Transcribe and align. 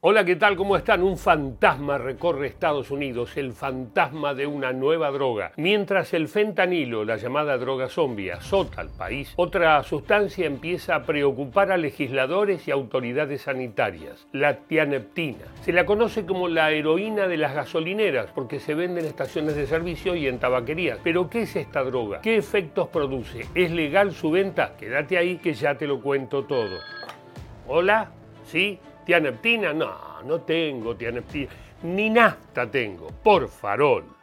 Hola, 0.00 0.24
¿qué 0.24 0.36
tal? 0.36 0.54
¿Cómo 0.54 0.76
están? 0.76 1.02
Un 1.02 1.18
fantasma 1.18 1.98
recorre 1.98 2.46
Estados 2.46 2.92
Unidos, 2.92 3.36
el 3.36 3.52
fantasma 3.52 4.32
de 4.32 4.46
una 4.46 4.72
nueva 4.72 5.10
droga. 5.10 5.50
Mientras 5.56 6.14
el 6.14 6.28
fentanilo, 6.28 7.04
la 7.04 7.16
llamada 7.16 7.58
droga 7.58 7.88
zombie, 7.88 8.30
azota 8.30 8.80
al 8.80 8.90
país, 8.90 9.32
otra 9.34 9.82
sustancia 9.82 10.46
empieza 10.46 10.94
a 10.94 11.02
preocupar 11.02 11.72
a 11.72 11.76
legisladores 11.76 12.68
y 12.68 12.70
autoridades 12.70 13.42
sanitarias, 13.42 14.28
la 14.30 14.58
tianeptina. 14.58 15.46
Se 15.62 15.72
la 15.72 15.84
conoce 15.84 16.24
como 16.24 16.46
la 16.46 16.70
heroína 16.70 17.26
de 17.26 17.36
las 17.36 17.56
gasolineras 17.56 18.30
porque 18.32 18.60
se 18.60 18.76
vende 18.76 19.00
en 19.00 19.06
estaciones 19.06 19.56
de 19.56 19.66
servicio 19.66 20.14
y 20.14 20.28
en 20.28 20.38
tabaquerías. 20.38 21.00
Pero 21.02 21.28
¿qué 21.28 21.42
es 21.42 21.56
esta 21.56 21.82
droga? 21.82 22.20
¿Qué 22.20 22.36
efectos 22.36 22.86
produce? 22.86 23.46
¿Es 23.52 23.72
legal 23.72 24.12
su 24.12 24.30
venta? 24.30 24.76
Quédate 24.78 25.18
ahí 25.18 25.38
que 25.38 25.54
ya 25.54 25.74
te 25.74 25.88
lo 25.88 26.00
cuento 26.00 26.44
todo. 26.44 26.78
Hola, 27.66 28.12
¿sí? 28.44 28.78
¿Tianeptina? 29.08 29.72
No, 29.72 30.20
no 30.22 30.42
tengo 30.42 30.94
tianeptina. 30.94 31.48
Ni 31.84 32.10
nafta 32.10 32.70
tengo, 32.70 33.06
por 33.22 33.48
farol. 33.48 34.17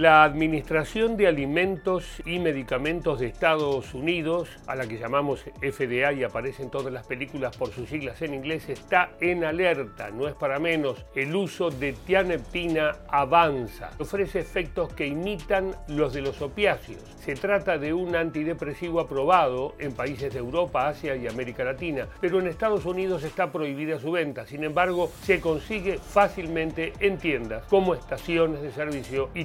La 0.00 0.24
Administración 0.24 1.18
de 1.18 1.26
Alimentos 1.26 2.22
y 2.24 2.38
Medicamentos 2.38 3.20
de 3.20 3.26
Estados 3.26 3.92
Unidos, 3.92 4.48
a 4.66 4.74
la 4.74 4.86
que 4.86 4.96
llamamos 4.96 5.44
FDA 5.60 6.14
y 6.14 6.24
aparece 6.24 6.62
en 6.62 6.70
todas 6.70 6.90
las 6.90 7.06
películas 7.06 7.54
por 7.54 7.68
sus 7.68 7.90
siglas 7.90 8.22
en 8.22 8.32
inglés, 8.32 8.70
está 8.70 9.10
en 9.20 9.44
alerta, 9.44 10.10
no 10.10 10.26
es 10.26 10.34
para 10.34 10.58
menos. 10.58 11.04
El 11.14 11.36
uso 11.36 11.68
de 11.68 11.92
tianeptina 11.92 12.96
avanza. 13.10 13.90
Ofrece 13.98 14.38
efectos 14.38 14.90
que 14.94 15.06
imitan 15.06 15.74
los 15.88 16.14
de 16.14 16.22
los 16.22 16.40
opiáceos. 16.40 17.02
Se 17.18 17.34
trata 17.34 17.76
de 17.76 17.92
un 17.92 18.16
antidepresivo 18.16 19.00
aprobado 19.00 19.74
en 19.78 19.92
países 19.92 20.32
de 20.32 20.38
Europa, 20.38 20.88
Asia 20.88 21.14
y 21.14 21.26
América 21.26 21.62
Latina, 21.62 22.08
pero 22.22 22.40
en 22.40 22.46
Estados 22.46 22.86
Unidos 22.86 23.22
está 23.22 23.52
prohibida 23.52 23.98
su 23.98 24.12
venta. 24.12 24.46
Sin 24.46 24.64
embargo, 24.64 25.12
se 25.24 25.42
consigue 25.42 25.98
fácilmente 25.98 26.94
en 27.00 27.18
tiendas 27.18 27.66
como 27.66 27.92
estaciones 27.92 28.62
de 28.62 28.72
servicio 28.72 29.28
y 29.34 29.44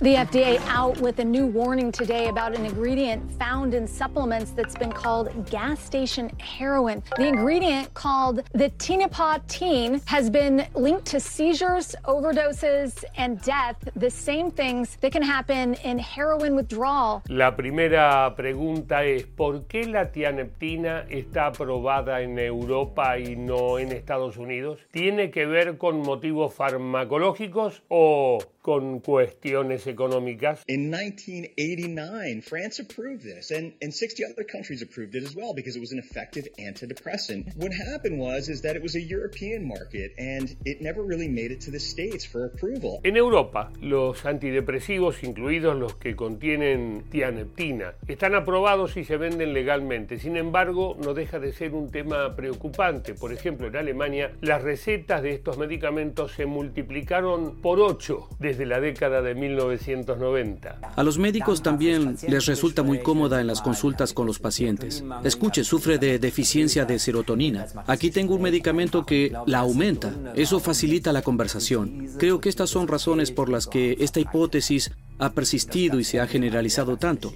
The 0.00 0.14
FDA 0.14 0.60
out 0.68 1.00
with 1.00 1.18
a 1.18 1.24
new 1.24 1.46
warning 1.46 1.90
today 1.90 2.28
about 2.28 2.54
an 2.54 2.64
ingredient 2.64 3.32
found 3.32 3.74
in 3.74 3.88
supplements 3.88 4.52
that's 4.52 4.76
been 4.76 4.92
called 4.92 5.28
gas 5.50 5.80
station 5.80 6.30
heroin. 6.38 7.02
The 7.16 7.26
ingredient 7.26 7.92
called 7.94 8.44
the 8.52 8.70
tinipatine 8.78 10.00
has 10.06 10.30
been 10.30 10.64
linked 10.76 11.04
to 11.06 11.18
seizures, 11.18 11.96
overdoses, 12.04 13.02
and 13.16 13.42
death, 13.42 13.76
the 13.96 14.08
same 14.08 14.52
things 14.52 14.96
that 15.00 15.10
can 15.10 15.22
happen 15.22 15.74
in 15.82 15.98
heroin 15.98 16.54
withdrawal. 16.54 17.24
La 17.28 17.56
primera 17.56 18.32
pregunta 18.36 19.02
es, 19.02 19.24
¿por 19.26 19.66
qué 19.66 19.84
la 19.88 20.12
tianeptina 20.12 21.06
está 21.10 21.46
aprobada 21.46 22.20
en 22.20 22.38
Europa 22.38 23.18
y 23.18 23.34
no 23.34 23.80
en 23.80 23.90
Estados 23.90 24.36
Unidos? 24.36 24.78
¿Tiene 24.92 25.32
que 25.32 25.44
ver 25.44 25.76
con 25.76 26.02
motivos 26.02 26.54
farmacológicos 26.54 27.82
o 27.88 28.38
con 28.68 29.00
cuestiones 29.00 29.86
económicas. 29.86 30.62
In 30.66 30.90
1989, 30.90 32.42
France 32.42 32.78
approved 32.78 33.22
this, 33.22 33.50
and, 33.50 33.72
and 33.80 33.94
60 33.94 34.26
other 34.26 34.44
countries 34.44 34.82
approved 34.82 35.14
it 35.14 35.24
as 35.24 35.34
well 35.34 35.54
because 35.54 35.74
it 35.74 35.80
was 35.80 35.90
an 35.90 35.98
effective 35.98 36.46
antidepressant. 36.58 37.56
What 37.56 37.72
happened 37.72 38.18
was 38.18 38.50
is 38.50 38.60
that 38.60 38.76
it 38.76 38.82
was 38.82 38.94
a 38.94 39.00
European 39.00 39.66
market, 39.66 40.12
and 40.18 40.54
it 40.66 40.82
never 40.82 41.02
really 41.02 41.28
made 41.28 41.50
it 41.50 41.62
to 41.62 41.70
the 41.70 41.80
States 41.80 42.26
for 42.26 42.44
approval. 42.44 43.00
En 43.04 43.16
Europa, 43.16 43.72
los 43.80 44.26
antidepresivos, 44.26 45.22
incluidos 45.22 45.74
los 45.74 45.96
que 45.96 46.14
contienen 46.14 47.04
tianeptina, 47.10 47.94
están 48.06 48.34
aprobados 48.34 48.98
y 48.98 49.04
se 49.04 49.16
venden 49.16 49.54
legalmente. 49.54 50.18
Sin 50.18 50.36
embargo, 50.36 50.94
no 51.02 51.14
deja 51.14 51.38
de 51.38 51.54
ser 51.54 51.72
un 51.72 51.90
tema 51.90 52.36
preocupante. 52.36 53.14
Por 53.14 53.32
ejemplo, 53.32 53.68
en 53.68 53.76
Alemania, 53.76 54.32
las 54.42 54.60
recetas 54.60 55.22
de 55.22 55.30
estos 55.30 55.56
medicamentos 55.56 56.32
se 56.32 56.44
multiplicaron 56.44 57.62
por 57.62 57.80
8 57.80 58.28
desde 58.38 58.57
la 58.66 58.80
década 58.80 59.22
de 59.22 59.34
1990. 59.34 60.78
A 60.94 61.02
los 61.02 61.18
médicos 61.18 61.62
también 61.62 62.16
les 62.28 62.46
resulta 62.46 62.82
muy 62.82 63.00
cómoda 63.00 63.40
en 63.40 63.46
las 63.46 63.62
consultas 63.62 64.12
con 64.12 64.26
los 64.26 64.38
pacientes. 64.38 65.04
Escuche, 65.24 65.64
sufre 65.64 65.98
de 65.98 66.18
deficiencia 66.18 66.84
de 66.84 66.98
serotonina. 66.98 67.66
Aquí 67.86 68.10
tengo 68.10 68.34
un 68.34 68.42
medicamento 68.42 69.04
que 69.04 69.32
la 69.46 69.58
aumenta. 69.58 70.14
Eso 70.34 70.60
facilita 70.60 71.12
la 71.12 71.22
conversación. 71.22 72.08
Creo 72.18 72.40
que 72.40 72.48
estas 72.48 72.70
son 72.70 72.88
razones 72.88 73.30
por 73.30 73.48
las 73.48 73.66
que 73.66 73.96
esta 74.00 74.20
hipótesis 74.20 74.90
ha 75.18 75.32
persistido 75.32 75.98
y 75.98 76.04
se 76.04 76.20
ha 76.20 76.26
generalizado 76.26 76.96
tanto. 76.96 77.32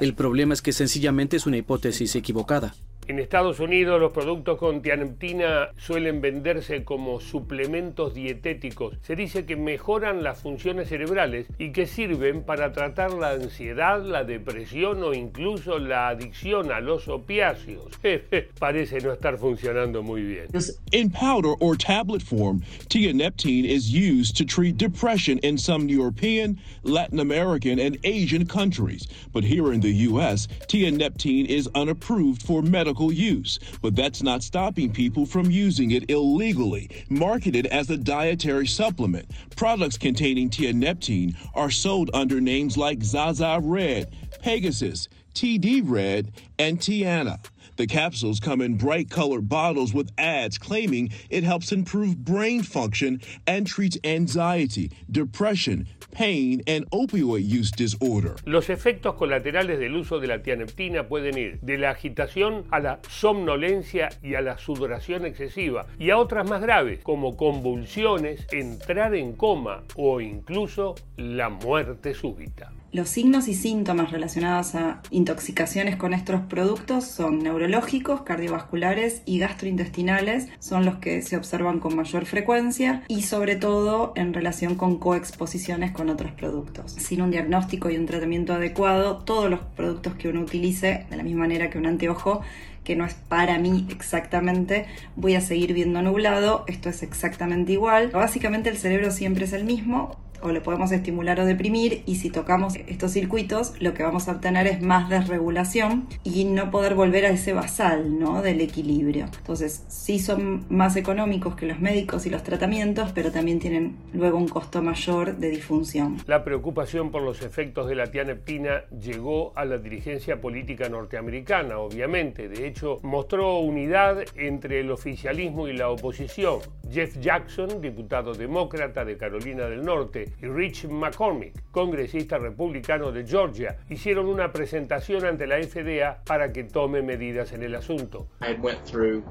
El 0.00 0.14
problema 0.14 0.54
es 0.54 0.62
que 0.62 0.72
sencillamente 0.72 1.36
es 1.36 1.46
una 1.46 1.56
hipótesis 1.56 2.14
equivocada. 2.14 2.74
En 3.06 3.18
Estados 3.18 3.60
Unidos 3.60 4.00
los 4.00 4.12
productos 4.12 4.56
con 4.58 4.80
tianeptina 4.80 5.68
suelen 5.76 6.22
venderse 6.22 6.84
como 6.84 7.20
suplementos 7.20 8.14
dietéticos. 8.14 8.96
Se 9.02 9.14
dice 9.14 9.44
que 9.44 9.56
mejoran 9.56 10.22
las 10.22 10.40
funciones 10.40 10.88
cerebrales 10.88 11.46
y 11.58 11.72
que 11.72 11.86
sirven 11.86 12.44
para 12.44 12.72
tratar 12.72 13.12
la 13.12 13.32
ansiedad, 13.32 14.02
la 14.02 14.24
depresión 14.24 15.02
o 15.02 15.12
incluso 15.12 15.78
la 15.78 16.08
adicción 16.08 16.72
a 16.72 16.80
los 16.80 17.08
opiáceos. 17.08 17.92
Parece 18.58 19.00
no 19.00 19.12
estar 19.12 19.36
funcionando 19.36 20.02
muy 20.02 20.22
bien. 20.22 20.46
In 20.92 21.10
powder 21.10 21.54
or 21.60 21.76
tablet 21.76 22.22
form, 22.22 22.62
tianeptine 22.88 23.66
is 23.66 23.92
used 23.92 24.34
to 24.38 24.46
treat 24.46 24.78
depression 24.78 25.38
in 25.40 25.58
some 25.58 25.90
European, 25.90 26.58
Latin 26.84 27.20
American 27.20 27.78
and 27.78 27.98
Asian 28.04 28.46
countries. 28.46 29.06
But 29.30 29.44
here 29.44 29.74
in 29.74 29.80
the 29.80 29.92
US, 30.08 30.46
tianeptine 30.68 31.46
is 31.46 31.68
unapproved 31.74 32.42
for 32.42 32.62
medical 32.62 32.93
medical 32.94 33.12
use, 33.12 33.58
but 33.82 33.96
that's 33.96 34.22
not 34.22 34.40
stopping 34.40 34.92
people 34.92 35.26
from 35.26 35.50
using 35.50 35.90
it 35.90 36.08
illegally. 36.08 36.88
Marketed 37.08 37.66
as 37.66 37.90
a 37.90 37.96
dietary 37.96 38.68
supplement, 38.68 39.28
products 39.56 39.98
containing 39.98 40.48
tianeptine 40.48 41.34
are 41.56 41.72
sold 41.72 42.08
under 42.14 42.40
names 42.40 42.76
like 42.76 43.02
Zaza 43.02 43.58
Red, 43.60 44.14
Pegasus, 44.42 45.08
TD 45.34 45.82
Red, 45.84 46.30
and 46.60 46.78
Tiana. 46.78 47.44
The 47.76 47.88
capsules 47.88 48.38
come 48.38 48.60
in 48.60 48.76
bright 48.76 49.10
colored 49.10 49.48
bottles 49.48 49.92
with 49.92 50.12
ads 50.16 50.56
claiming 50.58 51.10
it 51.28 51.42
helps 51.42 51.72
improve 51.72 52.24
brain 52.24 52.62
function 52.62 53.20
and 53.48 53.66
treats 53.66 53.98
anxiety, 54.04 54.92
depression, 55.10 55.88
pain, 56.14 56.62
and 56.66 56.86
opioid 56.90 57.44
use 57.44 57.70
disorder. 57.76 58.36
Los 58.44 58.70
efectos 58.70 59.14
colaterales 59.14 59.78
del 59.78 59.94
uso 59.94 60.20
de 60.20 60.28
la 60.28 60.42
tianeptina 60.42 61.08
pueden 61.08 61.36
ir 61.36 61.58
de 61.60 61.76
la 61.76 61.90
agitación 61.90 62.64
a 62.70 62.80
la 62.80 63.00
somnolencia 63.08 64.08
y 64.22 64.34
a 64.34 64.40
la 64.40 64.56
sudoración 64.58 65.26
excesiva 65.26 65.86
y 65.98 66.10
a 66.10 66.18
otras 66.18 66.48
más 66.48 66.62
graves 66.62 67.00
como 67.02 67.36
convulsiones, 67.36 68.46
entrar 68.52 69.14
en 69.14 69.34
coma 69.34 69.82
o 69.96 70.20
incluso 70.20 70.94
la 71.16 71.48
muerte 71.48 72.14
súbita. 72.14 72.72
Los 72.94 73.08
signos 73.08 73.48
y 73.48 73.54
síntomas 73.54 74.12
relacionados 74.12 74.76
a 74.76 75.02
intoxicaciones 75.10 75.96
con 75.96 76.14
estos 76.14 76.42
productos 76.42 77.04
son 77.04 77.40
neurológicos, 77.40 78.22
cardiovasculares 78.22 79.22
y 79.26 79.40
gastrointestinales, 79.40 80.46
son 80.60 80.84
los 80.84 80.98
que 80.98 81.20
se 81.20 81.36
observan 81.36 81.80
con 81.80 81.96
mayor 81.96 82.24
frecuencia 82.24 83.02
y 83.08 83.22
sobre 83.22 83.56
todo 83.56 84.12
en 84.14 84.32
relación 84.32 84.76
con 84.76 84.98
coexposiciones 85.00 85.90
con 85.90 86.08
otros 86.08 86.30
productos. 86.30 86.92
Sin 86.92 87.20
un 87.20 87.32
diagnóstico 87.32 87.90
y 87.90 87.96
un 87.96 88.06
tratamiento 88.06 88.52
adecuado, 88.52 89.16
todos 89.24 89.50
los 89.50 89.58
productos 89.58 90.14
que 90.14 90.28
uno 90.28 90.42
utilice, 90.42 91.04
de 91.10 91.16
la 91.16 91.24
misma 91.24 91.40
manera 91.40 91.70
que 91.70 91.78
un 91.78 91.86
anteojo, 91.86 92.42
que 92.84 92.94
no 92.94 93.04
es 93.04 93.14
para 93.14 93.58
mí 93.58 93.88
exactamente, 93.90 94.86
voy 95.16 95.34
a 95.34 95.40
seguir 95.40 95.74
viendo 95.74 96.00
nublado, 96.00 96.62
esto 96.68 96.90
es 96.90 97.02
exactamente 97.02 97.72
igual. 97.72 98.10
Básicamente 98.10 98.70
el 98.70 98.76
cerebro 98.76 99.10
siempre 99.10 99.46
es 99.46 99.52
el 99.52 99.64
mismo, 99.64 100.16
o 100.44 100.52
lo 100.52 100.62
podemos 100.62 100.92
estimular 100.92 101.40
o 101.40 101.46
deprimir 101.46 102.02
y 102.04 102.16
si 102.16 102.30
tocamos 102.30 102.76
estos 102.86 103.12
circuitos 103.12 103.72
lo 103.80 103.94
que 103.94 104.02
vamos 104.02 104.28
a 104.28 104.32
obtener 104.32 104.66
es 104.66 104.82
más 104.82 105.08
desregulación 105.08 106.06
y 106.22 106.44
no 106.44 106.70
poder 106.70 106.94
volver 106.94 107.24
a 107.24 107.30
ese 107.30 107.54
basal 107.54 108.18
¿no? 108.18 108.42
del 108.42 108.60
equilibrio. 108.60 109.24
Entonces 109.38 109.84
sí 109.88 110.18
son 110.18 110.66
más 110.68 110.96
económicos 110.96 111.56
que 111.56 111.66
los 111.66 111.80
médicos 111.80 112.26
y 112.26 112.30
los 112.30 112.42
tratamientos, 112.42 113.12
pero 113.12 113.32
también 113.32 113.58
tienen 113.58 113.96
luego 114.12 114.36
un 114.36 114.48
costo 114.48 114.82
mayor 114.82 115.36
de 115.36 115.48
disfunción. 115.48 116.18
La 116.26 116.44
preocupación 116.44 117.10
por 117.10 117.22
los 117.22 117.42
efectos 117.42 117.88
de 117.88 117.94
la 117.94 118.10
tianeptina 118.10 118.84
llegó 119.00 119.52
a 119.56 119.64
la 119.64 119.78
dirigencia 119.78 120.40
política 120.40 120.90
norteamericana, 120.90 121.78
obviamente. 121.78 122.48
De 122.48 122.66
hecho, 122.66 123.00
mostró 123.02 123.60
unidad 123.60 124.18
entre 124.36 124.80
el 124.80 124.90
oficialismo 124.90 125.68
y 125.68 125.72
la 125.72 125.88
oposición. 125.88 126.58
Jeff 126.90 127.18
Jackson, 127.18 127.80
diputado 127.80 128.34
demócrata 128.34 129.04
de 129.04 129.16
Carolina 129.16 129.66
del 129.66 129.84
Norte, 129.84 130.33
y 130.40 130.46
Rich 130.46 130.86
McCormick, 130.86 131.70
congresista 131.70 132.38
republicano 132.38 133.12
de 133.12 133.24
Georgia, 133.26 133.76
hicieron 133.88 134.26
una 134.26 134.52
presentación 134.52 135.24
ante 135.24 135.46
la 135.46 135.62
FDA 135.62 136.22
para 136.24 136.52
que 136.52 136.64
tome 136.64 137.02
medidas 137.02 137.52
en 137.52 137.62
el 137.62 137.74
asunto. 137.74 138.26
I 138.40 138.54
went 138.60 138.84
through 138.84 139.24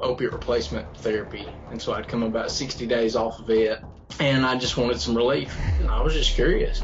opiate 0.00 0.32
replacement 0.32 0.86
therapy, 0.98 1.46
and 1.70 1.80
so 1.80 1.92
I'd 1.92 2.08
come 2.08 2.22
about 2.22 2.50
60 2.50 2.86
days 2.86 3.16
off 3.16 3.40
of 3.40 3.50
it, 3.50 3.78
and 4.20 4.44
I 4.44 4.56
just 4.56 4.76
wanted 4.76 5.00
some 5.00 5.16
relief. 5.16 5.54
I 5.88 6.02
was 6.02 6.14
just 6.14 6.34
curious. 6.34 6.82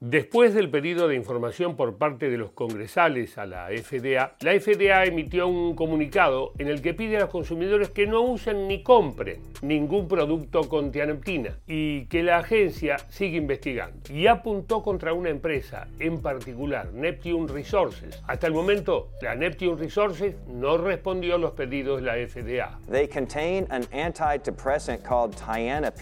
Después 0.00 0.54
del 0.54 0.70
pedido 0.70 1.08
de 1.08 1.14
información 1.14 1.76
por 1.76 1.98
parte 1.98 2.30
de 2.30 2.38
los 2.38 2.52
congresales 2.52 3.36
a 3.36 3.44
la 3.44 3.68
FDA, 3.68 4.34
la 4.40 4.58
FDA 4.58 5.04
emitió 5.04 5.46
un 5.46 5.74
comunicado 5.74 6.52
en 6.58 6.68
el 6.68 6.80
que 6.80 6.94
pide 6.94 7.18
a 7.18 7.20
los 7.20 7.30
consumidores 7.30 7.90
que 7.90 8.06
no 8.06 8.22
usen 8.22 8.66
ni 8.66 8.82
compren 8.82 9.42
ningún 9.62 10.08
producto 10.08 10.68
con 10.68 10.90
tianeptina 10.90 11.58
y 11.66 12.06
que 12.06 12.22
la 12.22 12.38
agencia 12.38 12.96
sigue 13.10 13.36
investigando. 13.36 14.12
Y 14.12 14.26
apuntó 14.26 14.82
contra 14.82 15.12
una 15.12 15.28
empresa 15.28 15.88
en 15.98 16.22
particular, 16.22 16.92
Neptune 16.92 17.52
Resources. 17.52 18.22
Hasta 18.26 18.46
el 18.46 18.54
momento, 18.54 19.10
la 19.20 19.34
Neptune 19.34 19.76
Resources 19.76 20.34
no 20.48 20.78
respondió 20.78 21.34
a 21.34 21.38
los 21.38 21.52
pedidos 21.52 22.00
de 22.00 22.06
la 22.06 22.14
FDA. 22.14 22.78
They 22.90 23.06
contain 23.06 23.66
an 23.70 23.84
antidepressant 23.92 25.02
called 25.02 25.34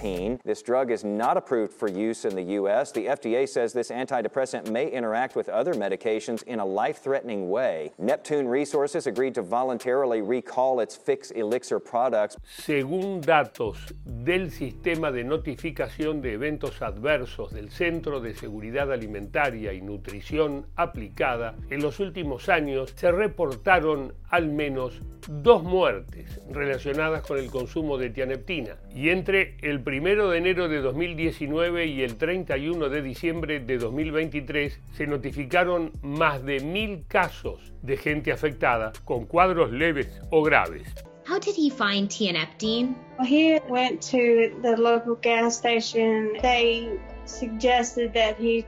Tianepine. 0.04 0.40
This 0.44 0.62
drug 0.62 0.90
is 0.90 1.04
not 1.04 1.36
approved 1.36 1.72
for 1.72 1.88
use 1.88 2.24
in 2.24 2.34
the 2.34 2.42
U.S. 2.42 2.92
The 2.92 3.06
FDA 3.06 3.48
says 3.48 3.72
this 3.72 3.90
antidepressant 3.90 4.70
may 4.70 4.90
interact 4.90 5.36
with 5.36 5.48
other 5.48 5.74
medications 5.74 6.42
in 6.44 6.60
a 6.60 6.64
life 6.64 6.98
threatening 6.98 7.48
way. 7.50 7.92
Neptune 7.98 8.46
Resources 8.46 9.06
agreed 9.06 9.34
to 9.34 9.42
voluntarily 9.42 10.22
recall 10.22 10.80
its 10.80 10.96
Fix 10.96 11.30
Elixir 11.30 11.80
products. 11.80 12.36
Según 12.58 13.20
datos 13.22 13.92
del 14.04 14.50
sistema 14.50 15.10
de 15.10 15.24
notificación 15.24 16.20
de 16.20 16.34
eventos 16.34 16.82
adversos 16.82 17.52
del 17.52 17.70
Centro 17.70 18.20
de 18.20 18.34
Seguridad 18.34 18.92
Alimentaria 18.92 19.72
y 19.72 19.80
Nutrición 19.80 20.66
Aplicada, 20.76 21.54
en 21.70 21.82
los 21.82 22.00
últimos 22.00 22.48
años 22.48 22.92
se 22.96 23.10
reportaron 23.10 24.12
al 24.30 24.48
menos 24.48 25.00
dos 25.28 25.62
muertes 25.62 26.40
relacionadas 26.50 27.22
con 27.22 27.38
el 27.38 27.50
consumo 27.50 27.98
de 27.98 28.10
tianeptina. 28.10 28.76
Y 28.94 29.10
entre 29.10 29.56
el 29.62 29.80
1 30.00 30.28
de 30.28 30.38
enero 30.38 30.68
de 30.68 30.80
2019 30.80 31.86
y 31.86 32.02
el 32.02 32.16
31 32.16 32.88
de 32.88 33.02
diciembre 33.02 33.60
de 33.60 33.78
2023 33.78 34.80
se 34.96 35.06
notificaron 35.06 35.92
más 36.02 36.44
de 36.44 36.60
mil 36.60 37.04
casos 37.06 37.72
de 37.82 37.96
gente 37.96 38.32
afectada 38.32 38.92
con 39.04 39.26
cuadros 39.26 39.70
leves 39.70 40.08
o 40.30 40.42
graves. 40.42 40.82
How 41.26 41.38
did 41.38 41.54
he 41.56 41.70
find 41.70 42.08
tianeptine? 42.08 42.94
Well, 43.18 43.26
he 43.26 43.60
went 43.68 44.02
to 44.10 44.60
the 44.62 44.76
local 44.76 45.14
gas 45.14 45.56
station. 45.56 46.32
They 46.42 46.98
suggested 47.24 48.12
that 48.12 48.36
he 48.36 48.66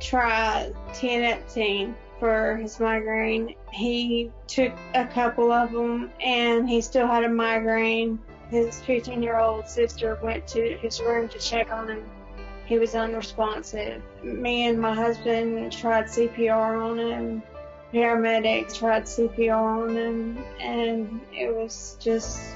try 0.00 0.72
tianeptine 0.92 1.94
for 2.18 2.56
his 2.56 2.78
migraine. 2.80 3.54
He 3.72 4.30
took 4.46 4.72
a 4.94 5.06
couple 5.06 5.50
of 5.50 5.72
them 5.72 6.10
and 6.20 6.68
he 6.68 6.80
still 6.80 7.06
had 7.06 7.24
a 7.24 7.28
migraine. 7.28 8.18
His 8.50 8.80
15 8.82 9.22
year 9.22 9.38
old 9.38 9.68
sister 9.68 10.18
went 10.22 10.46
to 10.48 10.76
his 10.76 11.00
room 11.00 11.28
to 11.30 11.38
check 11.38 11.72
on 11.72 11.88
him. 11.88 12.04
He 12.66 12.78
was 12.78 12.94
unresponsive. 12.94 14.02
Me 14.22 14.66
and 14.66 14.80
my 14.80 14.94
husband 14.94 15.72
tried 15.72 16.06
CPR 16.06 16.82
on 16.82 16.98
him. 16.98 17.42
Paramedics 17.92 18.76
tried 18.76 19.04
CPR 19.04 19.82
on 19.84 19.96
him, 19.96 20.44
and 20.60 21.20
it 21.32 21.54
was 21.54 21.96
just 22.00 22.55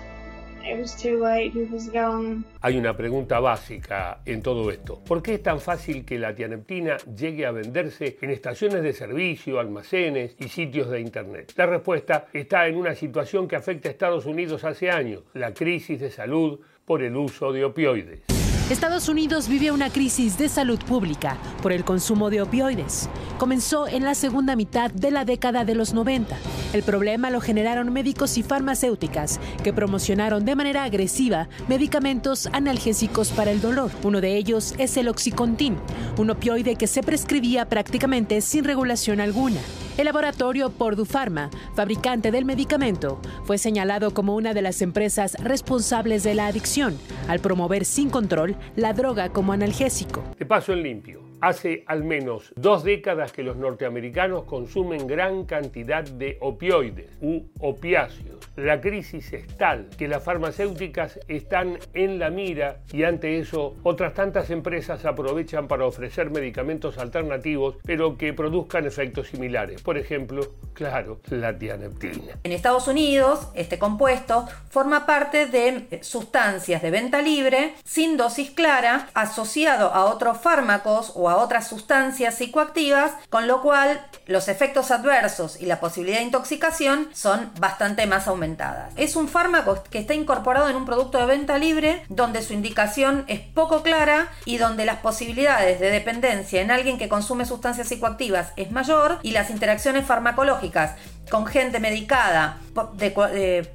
Hay 2.60 2.76
una 2.76 2.96
pregunta 2.96 3.40
básica 3.40 4.20
en 4.24 4.42
todo 4.42 4.70
esto. 4.70 5.02
¿Por 5.04 5.22
qué 5.22 5.34
es 5.34 5.42
tan 5.42 5.60
fácil 5.60 6.04
que 6.04 6.18
la 6.18 6.34
tianeptina 6.34 6.96
llegue 6.98 7.46
a 7.46 7.50
venderse 7.50 8.18
en 8.20 8.30
estaciones 8.30 8.82
de 8.82 8.92
servicio, 8.92 9.60
almacenes 9.60 10.36
y 10.38 10.48
sitios 10.48 10.90
de 10.90 11.00
Internet? 11.00 11.52
La 11.56 11.66
respuesta 11.66 12.26
está 12.32 12.66
en 12.66 12.76
una 12.76 12.94
situación 12.94 13.48
que 13.48 13.56
afecta 13.56 13.88
a 13.88 13.92
Estados 13.92 14.26
Unidos 14.26 14.64
hace 14.64 14.90
años, 14.90 15.22
la 15.34 15.54
crisis 15.54 16.00
de 16.00 16.10
salud 16.10 16.60
por 16.84 17.02
el 17.02 17.16
uso 17.16 17.52
de 17.52 17.64
opioides. 17.64 18.39
Estados 18.70 19.08
Unidos 19.08 19.48
vive 19.48 19.72
una 19.72 19.90
crisis 19.90 20.38
de 20.38 20.48
salud 20.48 20.78
pública 20.78 21.36
por 21.60 21.72
el 21.72 21.84
consumo 21.84 22.30
de 22.30 22.40
opioides. 22.40 23.08
Comenzó 23.36 23.88
en 23.88 24.04
la 24.04 24.14
segunda 24.14 24.54
mitad 24.54 24.92
de 24.92 25.10
la 25.10 25.24
década 25.24 25.64
de 25.64 25.74
los 25.74 25.92
90. 25.92 26.38
El 26.72 26.84
problema 26.84 27.30
lo 27.30 27.40
generaron 27.40 27.92
médicos 27.92 28.38
y 28.38 28.44
farmacéuticas 28.44 29.40
que 29.64 29.72
promocionaron 29.72 30.44
de 30.44 30.54
manera 30.54 30.84
agresiva 30.84 31.48
medicamentos 31.66 32.46
analgésicos 32.52 33.30
para 33.30 33.50
el 33.50 33.60
dolor. 33.60 33.90
Uno 34.04 34.20
de 34.20 34.36
ellos 34.36 34.74
es 34.78 34.96
el 34.96 35.08
Oxycontin, 35.08 35.76
un 36.16 36.30
opioide 36.30 36.76
que 36.76 36.86
se 36.86 37.02
prescribía 37.02 37.68
prácticamente 37.68 38.40
sin 38.40 38.62
regulación 38.62 39.18
alguna. 39.20 39.58
El 40.00 40.06
laboratorio 40.06 40.72
Pharma, 41.04 41.50
fabricante 41.74 42.30
del 42.30 42.46
medicamento, 42.46 43.20
fue 43.44 43.58
señalado 43.58 44.14
como 44.14 44.34
una 44.34 44.54
de 44.54 44.62
las 44.62 44.80
empresas 44.80 45.36
responsables 45.44 46.22
de 46.22 46.34
la 46.34 46.46
adicción 46.46 46.98
al 47.28 47.40
promover 47.40 47.84
sin 47.84 48.08
control 48.08 48.56
la 48.76 48.94
droga 48.94 49.28
como 49.28 49.52
analgésico. 49.52 50.24
De 50.38 50.46
paso 50.46 50.72
en 50.72 50.84
limpio. 50.84 51.19
Hace 51.40 51.84
al 51.86 52.04
menos 52.04 52.52
dos 52.56 52.84
décadas 52.84 53.32
que 53.32 53.42
los 53.42 53.56
norteamericanos 53.56 54.44
consumen 54.44 55.06
gran 55.06 55.46
cantidad 55.46 56.04
de 56.04 56.36
opioides 56.40 57.10
u 57.22 57.44
opiáceos. 57.60 58.38
La 58.56 58.80
crisis 58.82 59.32
es 59.32 59.46
tal 59.56 59.88
que 59.96 60.06
las 60.06 60.22
farmacéuticas 60.22 61.18
están 61.28 61.78
en 61.94 62.18
la 62.18 62.28
mira 62.28 62.80
y 62.92 63.04
ante 63.04 63.38
eso 63.38 63.74
otras 63.84 64.12
tantas 64.12 64.50
empresas 64.50 65.06
aprovechan 65.06 65.66
para 65.66 65.86
ofrecer 65.86 66.30
medicamentos 66.30 66.98
alternativos 66.98 67.76
pero 67.84 68.18
que 68.18 68.34
produzcan 68.34 68.84
efectos 68.84 69.28
similares. 69.28 69.80
Por 69.80 69.96
ejemplo, 69.96 70.42
claro, 70.74 71.20
la 71.30 71.56
tianeptina. 71.56 72.38
En 72.44 72.52
Estados 72.52 72.86
Unidos, 72.86 73.48
este 73.54 73.78
compuesto 73.78 74.46
forma 74.68 75.06
parte 75.06 75.46
de 75.46 76.00
sustancias 76.02 76.82
de 76.82 76.90
venta 76.90 77.22
libre 77.22 77.74
sin 77.84 78.18
dosis 78.18 78.50
clara 78.50 79.08
asociado 79.14 79.94
a 79.94 80.04
otros 80.04 80.38
fármacos 80.38 81.12
o 81.14 81.29
a 81.30 81.36
otras 81.36 81.68
sustancias 81.68 82.34
psicoactivas, 82.34 83.12
con 83.28 83.46
lo 83.46 83.62
cual 83.62 84.06
los 84.26 84.48
efectos 84.48 84.90
adversos 84.90 85.60
y 85.60 85.66
la 85.66 85.80
posibilidad 85.80 86.18
de 86.18 86.24
intoxicación 86.24 87.08
son 87.12 87.50
bastante 87.58 88.06
más 88.06 88.28
aumentadas. 88.28 88.92
Es 88.96 89.16
un 89.16 89.28
fármaco 89.28 89.82
que 89.90 89.98
está 89.98 90.14
incorporado 90.14 90.68
en 90.68 90.76
un 90.76 90.84
producto 90.84 91.18
de 91.18 91.26
venta 91.26 91.58
libre 91.58 92.04
donde 92.08 92.42
su 92.42 92.52
indicación 92.52 93.24
es 93.28 93.40
poco 93.40 93.82
clara 93.82 94.28
y 94.44 94.58
donde 94.58 94.84
las 94.84 94.98
posibilidades 94.98 95.80
de 95.80 95.90
dependencia 95.90 96.60
en 96.60 96.70
alguien 96.70 96.98
que 96.98 97.08
consume 97.08 97.44
sustancias 97.44 97.88
psicoactivas 97.88 98.52
es 98.56 98.70
mayor 98.70 99.18
y 99.22 99.32
las 99.32 99.50
interacciones 99.50 100.06
farmacológicas 100.06 100.96
con 101.30 101.46
gente 101.46 101.80
medicada 101.80 102.58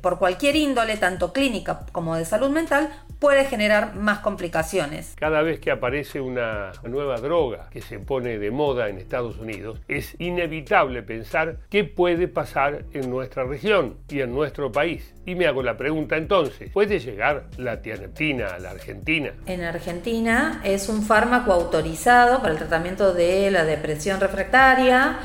por, 0.01 0.19
cualquier 0.19 0.56
índole, 0.56 0.98
tanto 0.98 1.34
clínica 1.34 1.86
como 1.92 2.16
de 2.16 2.25
salud 2.25 2.50
mental, 2.50 2.92
puede 3.25 3.45
generar 3.45 3.95
más 3.95 4.19
complicaciones. 4.19 5.16
Cada 5.19 5.42
vez 5.42 5.60
que 5.60 5.72
aparece 5.72 6.22
una 6.22 6.74
nueva 6.83 7.19
droga 7.19 7.72
que 7.72 7.81
se 7.81 7.98
pone 7.98 8.38
de 8.38 8.51
moda 8.51 8.88
en 8.88 9.00
Estados 9.00 9.39
Unidos, 9.39 9.80
es 9.88 10.16
inevitable 10.19 11.01
pensar 11.01 11.57
qué 11.72 11.86
puede 11.86 12.27
pasar 12.27 12.84
en 12.94 13.10
nuestra 13.10 13.44
región 13.44 13.96
y 14.10 14.22
en 14.22 14.32
nuestro 14.32 14.72
país. 14.72 15.15
Y 15.25 15.34
me 15.34 15.48
hago 15.48 15.63
la 15.63 15.75
pregunta 15.75 16.17
entonces, 16.17 16.70
¿puede 16.72 17.00
llegar 17.00 17.46
la 17.58 17.82
tianeptina 17.82 18.50
a 18.50 18.60
la 18.60 18.70
Argentina? 18.70 19.32
En 19.48 19.63
Argentina 19.63 20.62
es 20.63 20.88
un 20.88 21.01
fármaco 21.01 21.51
autorizado 21.51 22.41
para 22.41 22.51
el 22.51 22.60
tratamiento 22.60 23.12
de 23.12 23.50
la 23.50 23.65
depresión 23.65 24.20
refractaria 24.20 25.17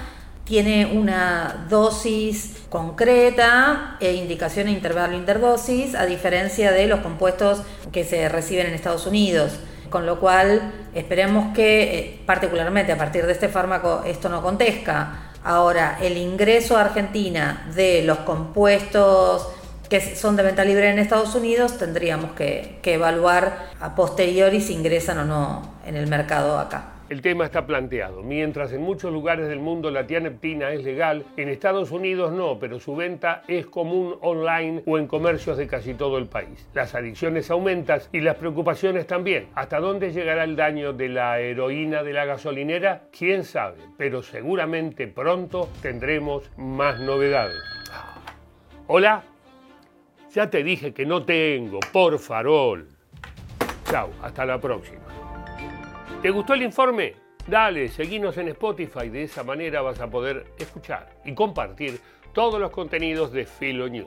tiene 0.51 0.85
una 0.85 1.67
dosis 1.71 2.57
concreta 2.71 3.97
e 4.01 4.15
indicación 4.15 4.67
de 4.67 4.73
intervalo 4.73 5.17
interdosis, 5.17 5.95
a 5.95 6.07
diferencia 6.07 6.73
de 6.73 6.89
los 6.89 6.99
compuestos 7.01 7.63
que 7.93 8.03
se 8.03 8.29
reciben 8.29 8.67
en 8.67 8.75
Estados 8.75 9.07
Unidos. 9.07 9.53
Con 9.91 10.07
lo 10.07 10.19
cual, 10.19 10.73
esperemos 10.93 11.55
que, 11.55 11.99
eh, 11.99 12.21
particularmente 12.27 12.91
a 12.91 12.99
partir 12.99 13.27
de 13.27 13.33
este 13.33 13.49
fármaco, 13.49 14.03
esto 14.05 14.29
no 14.29 14.39
acontezca. 14.39 15.31
Ahora, 15.45 15.99
el 16.03 16.17
ingreso 16.17 16.77
a 16.77 16.81
Argentina 16.81 17.71
de 17.77 18.03
los 18.03 18.19
compuestos 18.19 19.47
que 19.89 20.17
son 20.17 20.35
de 20.35 20.43
venta 20.43 20.65
libre 20.65 20.91
en 20.91 20.99
Estados 20.99 21.33
Unidos, 21.37 21.79
tendríamos 21.79 22.33
que, 22.33 22.81
que 22.83 22.95
evaluar 22.95 23.71
a 23.81 23.95
posteriori 23.95 24.61
si 24.61 24.73
ingresan 24.73 25.19
o 25.19 25.25
no 25.25 25.75
en 25.87 25.95
el 25.95 26.09
mercado 26.09 26.59
acá. 26.59 27.00
El 27.11 27.23
tema 27.23 27.45
está 27.45 27.67
planteado. 27.67 28.23
Mientras 28.23 28.73
en 28.73 28.83
muchos 28.83 29.13
lugares 29.13 29.49
del 29.49 29.59
mundo 29.59 29.91
la 29.91 30.07
tianeptina 30.07 30.71
es 30.71 30.85
legal, 30.85 31.25
en 31.37 31.49
Estados 31.49 31.91
Unidos 31.91 32.31
no, 32.31 32.61
pero 32.61 32.79
su 32.79 32.95
venta 32.95 33.43
es 33.49 33.67
común 33.67 34.17
online 34.21 34.85
o 34.87 34.97
en 34.97 35.09
comercios 35.09 35.59
de 35.59 35.67
casi 35.67 35.95
todo 35.95 36.19
el 36.19 36.27
país. 36.27 36.69
Las 36.73 36.95
adicciones 36.95 37.51
aumentan 37.51 38.01
y 38.13 38.21
las 38.21 38.37
preocupaciones 38.37 39.09
también. 39.09 39.49
¿Hasta 39.57 39.81
dónde 39.81 40.13
llegará 40.13 40.45
el 40.45 40.55
daño 40.55 40.93
de 40.93 41.09
la 41.09 41.41
heroína 41.41 42.05
de 42.05 42.13
la 42.13 42.27
gasolinera? 42.27 43.03
¿Quién 43.11 43.43
sabe? 43.43 43.79
Pero 43.99 44.23
seguramente 44.23 45.09
pronto 45.09 45.69
tendremos 45.83 46.49
más 46.57 47.01
novedades. 47.01 47.59
Hola, 48.87 49.25
ya 50.33 50.49
te 50.49 50.63
dije 50.63 50.95
que 50.95 51.07
no 51.07 51.25
tengo, 51.25 51.81
por 51.93 52.21
farol. 52.21 52.87
Chao, 53.87 54.11
hasta 54.23 54.47
la 54.47 54.61
próxima. 54.61 55.20
¿Te 56.23 56.29
gustó 56.29 56.53
el 56.53 56.61
informe? 56.61 57.15
Dale, 57.47 57.89
seguinos 57.89 58.37
en 58.37 58.49
Spotify, 58.49 59.09
de 59.09 59.23
esa 59.23 59.43
manera 59.43 59.81
vas 59.81 60.01
a 60.01 60.11
poder 60.11 60.53
escuchar 60.59 61.09
y 61.25 61.35
compartir 61.35 61.99
todos 62.35 62.61
los 62.61 62.71
contenidos 62.73 63.33
de 63.33 63.47
Filo 63.47 63.89
News. 63.89 64.07